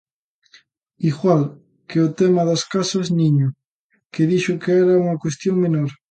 [1.09, 1.41] Igual
[1.87, 3.47] que o tema das casas niño,
[4.13, 5.89] que dixo que era unha cuestión menor.